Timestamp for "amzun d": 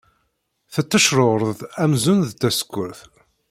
1.83-2.29